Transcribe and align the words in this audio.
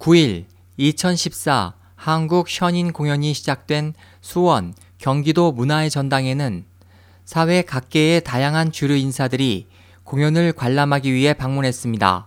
9일 0.00 0.46
2014 0.78 1.74
한국 1.94 2.48
션인 2.48 2.90
공연이 2.90 3.34
시작된 3.34 3.92
수원 4.22 4.72
경기도 4.96 5.52
문화의 5.52 5.90
전당에는 5.90 6.64
사회 7.26 7.60
각계의 7.60 8.24
다양한 8.24 8.72
주류 8.72 8.96
인사들이 8.96 9.66
공연을 10.04 10.54
관람하기 10.54 11.12
위해 11.12 11.34
방문했습니다. 11.34 12.26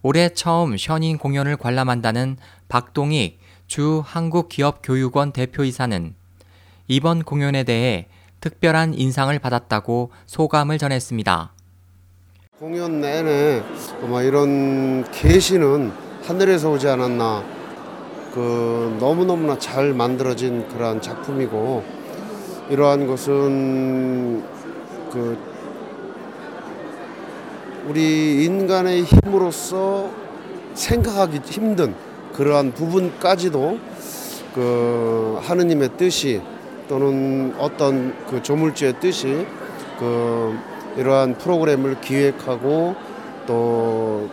올해 0.00 0.30
처음 0.30 0.78
션인 0.78 1.18
공연을 1.18 1.58
관람한다는 1.58 2.38
박동익 2.68 3.38
주 3.66 4.02
한국기업교육원 4.02 5.32
대표이사는 5.32 6.14
이번 6.88 7.22
공연에 7.24 7.64
대해 7.64 8.08
특별한 8.40 8.94
인상을 8.94 9.38
받았다고 9.38 10.12
소감을 10.24 10.78
전했습니다. 10.78 11.52
공연 12.58 13.02
내내 13.02 13.62
아마 14.02 14.22
이런 14.22 15.04
계시는 15.12 16.03
하늘에서 16.26 16.70
오지 16.70 16.88
않았나. 16.88 17.44
그 18.32 18.96
너무너무나 18.98 19.58
잘 19.58 19.92
만들어진 19.92 20.66
그러한 20.68 21.00
작품이고 21.02 21.84
이러한 22.70 23.06
것은 23.06 24.42
그 25.12 25.38
우리 27.86 28.44
인간의 28.44 29.04
힘으로서 29.04 30.10
생각하기 30.72 31.42
힘든 31.44 31.94
그러한 32.32 32.72
부분까지도 32.72 33.78
그 34.54 35.38
하느님의 35.42 35.90
뜻이 35.98 36.40
또는 36.88 37.54
어떤 37.58 38.14
그 38.30 38.42
조물주의 38.42 38.94
뜻이 38.98 39.46
그 39.98 40.56
이러한 40.96 41.36
프로그램을 41.36 42.00
기획하고 42.00 42.94
또 43.46 44.28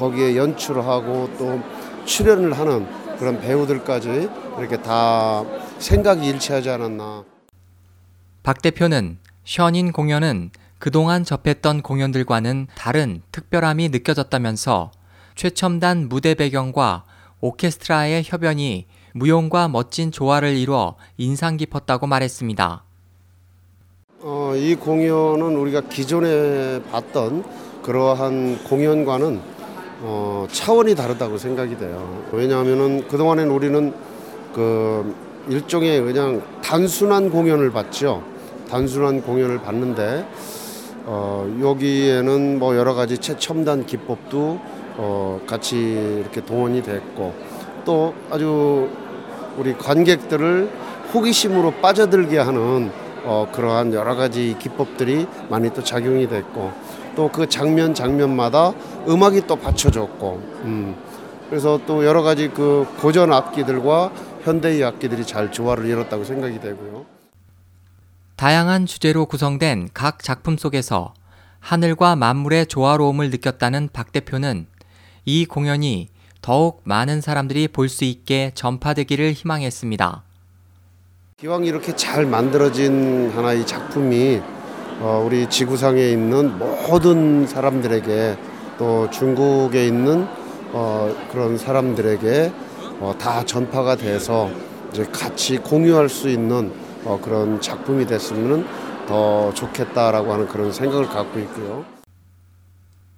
거기에 0.00 0.34
연출하고 0.34 1.28
또 1.36 1.60
출연을 2.06 2.58
하는 2.58 2.86
그런 3.18 3.38
배우들까지 3.38 4.30
이렇게 4.58 4.80
다 4.80 5.44
생각이 5.78 6.26
일치하지 6.26 6.70
않았나. 6.70 7.24
박 8.42 8.62
대표는 8.62 9.18
션인 9.44 9.92
공연은 9.92 10.52
그동안 10.78 11.22
접했던 11.22 11.82
공연들과는 11.82 12.68
다른 12.74 13.20
특별함이 13.30 13.90
느껴졌다면서 13.90 14.90
최첨단 15.34 16.08
무대 16.08 16.34
배경과 16.34 17.04
오케스트라의 17.42 18.22
협연이 18.24 18.86
무용과 19.12 19.68
멋진 19.68 20.10
조화를 20.10 20.56
이루어 20.56 20.96
인상 21.18 21.58
깊었다고 21.58 22.06
말했습니다. 22.06 22.84
어, 24.22 24.54
이 24.56 24.74
공연은 24.76 25.56
우리가 25.56 25.82
기존에 25.82 26.82
봤던 26.90 27.44
그러한 27.82 28.64
공연과는 28.64 29.59
어, 30.02 30.46
차원이 30.50 30.94
다르다고 30.94 31.36
생각이 31.36 31.76
돼요. 31.76 32.22
왜냐하면은 32.32 33.06
그동안엔 33.08 33.50
우리는 33.50 33.92
그 34.54 35.14
일종의 35.48 36.00
그냥 36.02 36.42
단순한 36.62 37.30
공연을 37.30 37.70
봤죠. 37.70 38.22
단순한 38.70 39.22
공연을 39.22 39.60
봤는데 39.60 40.26
어, 41.04 41.58
여기에는 41.60 42.58
뭐 42.58 42.76
여러 42.76 42.94
가지 42.94 43.18
최첨단 43.18 43.84
기법도 43.84 44.60
어, 44.96 45.40
같이 45.46 45.76
이렇게 46.20 46.44
동원이 46.44 46.82
됐고 46.82 47.34
또 47.84 48.14
아주 48.30 48.88
우리 49.56 49.74
관객들을 49.74 50.70
호기심으로 51.12 51.72
빠져들게 51.82 52.38
하는 52.38 52.90
어, 53.24 53.48
그러한 53.52 53.92
여러 53.92 54.14
가지 54.14 54.56
기법들이 54.58 55.26
많이 55.48 55.72
또 55.74 55.82
작용이 55.82 56.28
됐고 56.28 56.72
또 57.16 57.28
그 57.30 57.48
장면 57.48 57.94
장면마다 57.94 58.72
음악이 59.08 59.46
또 59.46 59.56
받쳐졌고 59.56 60.42
음, 60.64 60.96
그래서 61.48 61.80
또 61.86 62.04
여러 62.04 62.22
가지 62.22 62.48
그 62.48 62.86
고전 63.00 63.32
악기들과 63.32 64.12
현대의 64.44 64.84
악기들이 64.84 65.26
잘 65.26 65.50
조화를 65.52 65.86
이뤘다고 65.86 66.24
생각이 66.24 66.60
되고요. 66.60 67.04
다양한 68.36 68.86
주제로 68.86 69.26
구성된 69.26 69.90
각 69.92 70.22
작품 70.22 70.56
속에서 70.56 71.12
하늘과 71.60 72.16
만물의 72.16 72.66
조화로움을 72.66 73.30
느꼈다는 73.30 73.90
박 73.92 74.12
대표는 74.12 74.66
이 75.26 75.44
공연이 75.44 76.08
더욱 76.40 76.80
많은 76.84 77.20
사람들이 77.20 77.68
볼 77.68 77.88
수 77.90 78.04
있게 78.04 78.52
전파되기를 78.54 79.32
희망했습니다. 79.32 80.22
기왕 81.36 81.64
이렇게 81.64 81.94
잘 81.96 82.24
만들어진 82.24 83.30
하나의 83.34 83.66
작품이 83.66 84.40
어, 84.42 84.59
우리 85.00 85.48
지구상에 85.48 86.10
있는 86.10 86.58
모든 86.58 87.46
사람들에게 87.46 88.36
또 88.78 89.08
중국에 89.10 89.86
있는 89.86 90.26
어, 90.72 91.14
그런 91.32 91.56
사람들에게 91.56 92.52
어, 93.00 93.14
다 93.18 93.44
전파가 93.44 93.96
돼서 93.96 94.50
이제 94.92 95.04
같이 95.04 95.56
공유할 95.56 96.10
수 96.10 96.28
있는 96.28 96.72
어, 97.04 97.18
그런 97.22 97.60
작품이 97.62 98.06
됐으면 98.06 98.66
더 99.06 99.52
좋겠다라고 99.54 100.32
하는 100.32 100.46
그런 100.46 100.70
생각을 100.70 101.08
갖고 101.08 101.38
있고요. 101.40 101.84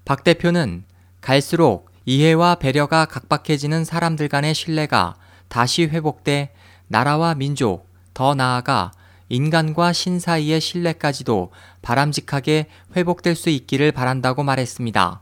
박 0.04 0.22
대표는 0.22 0.84
갈수록 1.20 1.90
이해와 2.04 2.56
배려가 2.56 3.06
각박해지는 3.06 3.84
사람들 3.84 4.28
간의 4.28 4.54
신뢰가 4.54 5.16
다시 5.48 5.84
회복돼 5.86 6.52
나라와 6.86 7.34
민족, 7.34 7.88
더 8.14 8.34
나아가 8.34 8.92
인간과 9.32 9.94
신 9.94 10.20
사이의 10.20 10.60
신뢰까지도 10.60 11.52
바람직하게 11.80 12.66
회복될 12.94 13.34
수 13.34 13.48
있기를 13.48 13.90
바란다고 13.90 14.42
말했습니다. 14.42 15.20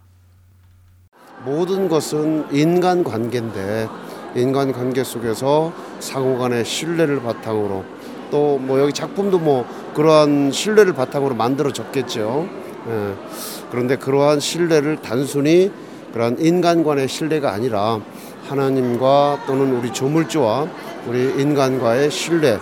모든 1.44 1.88
것은 1.88 2.46
인간 2.50 3.04
관계인데 3.04 3.88
인간 4.34 4.72
관계 4.72 5.04
속에서 5.04 5.72
상호 6.00 6.36
간의 6.38 6.64
신뢰를 6.64 7.22
바탕으로 7.22 7.84
또 8.32 8.58
뭐 8.58 8.80
여기 8.80 8.92
작품도 8.92 9.38
뭐 9.38 9.64
그러한 9.94 10.50
신뢰를 10.50 10.92
바탕으로 10.92 11.36
만들어졌겠죠. 11.36 12.48
예. 12.88 13.14
그런데 13.70 13.94
그러한 13.94 14.40
신뢰를 14.40 15.02
단순히 15.02 15.70
그러한 16.12 16.36
인간 16.40 16.82
간의 16.82 17.06
신뢰가 17.06 17.52
아니라 17.52 18.00
하나님과 18.48 19.44
또는 19.46 19.72
우리 19.72 19.92
조물주와 19.92 20.66
우리 21.06 21.40
인간과의 21.40 22.10
신뢰 22.10 22.58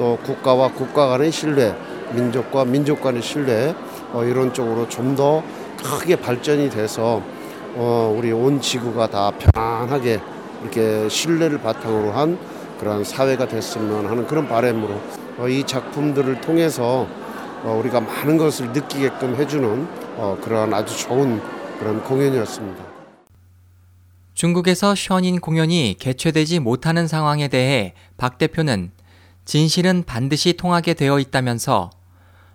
또 0.00 0.16
국가와 0.24 0.72
국가 0.72 1.08
간의 1.08 1.30
신뢰 1.30 1.76
민족과 2.14 2.64
민족 2.64 3.02
간의 3.02 3.20
신뢰 3.20 3.74
어, 4.14 4.24
이런 4.24 4.54
쪽으로 4.54 4.88
좀 4.88 5.14
더 5.14 5.42
크게 5.82 6.16
발전이 6.16 6.70
돼서 6.70 7.22
어, 7.74 8.14
우리 8.16 8.32
온 8.32 8.60
지구가 8.62 9.08
다 9.08 9.30
편안하게 9.30 10.20
이렇게 10.62 11.06
신뢰를 11.08 11.58
바탕으로 11.58 12.12
한 12.12 12.38
그러한 12.78 13.04
사회가 13.04 13.46
됐으면 13.46 14.06
하는 14.06 14.26
그런 14.26 14.48
바람으로 14.48 14.98
어, 15.38 15.48
이 15.48 15.64
작품들을 15.64 16.40
통해서 16.40 17.06
어, 17.62 17.78
우리가 17.78 18.00
많은 18.00 18.38
것을 18.38 18.72
느끼게끔 18.72 19.36
해주는 19.36 19.86
어, 20.16 20.38
그러한 20.40 20.72
아주 20.72 20.96
좋은 20.96 21.42
그런 21.78 22.02
공연이었습니다. 22.04 22.84
중국에서 24.32 24.94
션인 24.94 25.40
공연이 25.40 25.94
개최되지 25.98 26.60
못하는 26.60 27.06
상황에 27.06 27.48
대해 27.48 27.92
박 28.16 28.38
대표는 28.38 28.92
진실은 29.50 30.04
반드시 30.06 30.52
통하게 30.52 30.94
되어 30.94 31.18
있다면서 31.18 31.90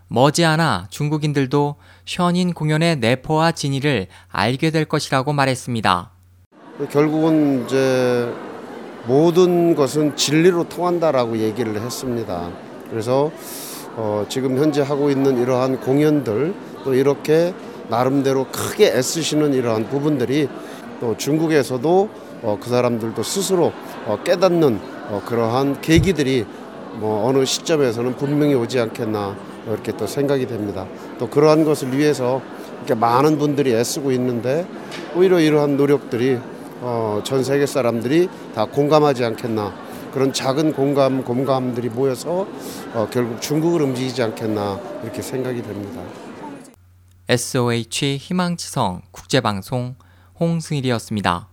머지않아 0.08 0.88
중국인들도 0.90 1.76
션인 2.06 2.54
공연의 2.54 3.00
내포와 3.00 3.52
진위를 3.52 4.08
알게 4.30 4.72
될 4.72 4.86
것이라고 4.86 5.34
말했습니다. 5.34 6.12
결국은 6.90 7.66
이제 7.66 8.34
모든 9.08 9.76
것은 9.76 10.16
진리로 10.16 10.70
통한다라고 10.70 11.40
얘기를 11.40 11.82
했습니다. 11.82 12.50
그래서 12.90 13.30
어, 13.98 14.26
지금 14.30 14.58
현재 14.58 14.82
하고 14.82 15.10
있는 15.10 15.38
이러한 15.42 15.82
공연들 15.82 16.56
또 16.86 16.94
이렇게 16.94 17.54
나름대로 17.90 18.48
크게 18.54 18.88
애쓰시는 18.96 19.54
이러한 19.54 19.90
부분들이 19.90 20.48
또 21.02 21.18
중국에서도 21.18 22.10
어, 22.42 22.58
그 22.62 22.70
사람들도 22.70 23.22
스스로 23.22 23.74
어, 24.06 24.18
깨닫는 24.24 24.80
어, 25.10 25.22
그러한 25.26 25.82
계기들이 25.82 26.46
뭐 26.98 27.28
어느 27.28 27.46
시점에서는 27.46 28.16
분명히 28.16 28.54
오지 28.54 28.80
않겠나 28.80 29.36
이렇게 29.68 29.92
또 29.96 30.08
생각이 30.08 30.46
됩니다. 30.48 30.86
또 31.20 31.30
그러한 31.30 31.66
것을 31.66 31.98
위해서 31.98 32.42
이렇게 32.78 32.94
많은 32.96 33.38
분들이 33.38 33.74
애쓰고 33.74 34.12
있는데 34.12 34.68
오히려 35.16 35.40
이러한 35.40 35.78
노력들이 35.78 36.40
어, 36.82 37.22
전 37.24 37.44
세계 37.44 37.66
사람들이 37.66 38.30
다 38.54 38.66
공감하지 38.66 39.24
않겠나 39.26 39.74
그런 40.14 40.32
작은 40.32 40.74
공감 40.74 41.24
공감들이 41.24 41.90
모여서 41.90 42.48
어, 42.94 43.08
결국 43.12 43.42
중국을 43.42 43.82
움직이지 43.82 44.22
않겠나 44.24 44.80
이렇게 45.04 45.22
생각이 45.22 45.62
됩니다. 45.62 46.02
SOH 47.28 48.18
희망지성 48.18 49.02
국제방송 49.12 49.96
홍승일이었습니다. 50.40 51.48